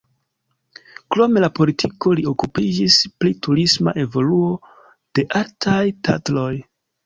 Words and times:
Krom 1.15 1.37
la 1.43 1.49
politiko 1.59 2.15
li 2.21 2.25
okupiĝis 2.33 2.97
pri 3.21 3.35
turisma 3.49 3.95
evoluo 4.07 4.51
de 5.15 5.29
Altaj 5.45 5.81
Tatroj. 6.11 6.53